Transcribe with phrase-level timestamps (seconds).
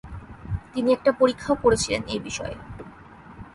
[0.73, 2.55] তিনি একটা পরীক্ষাও করেছিলেন এ বিষয়ে।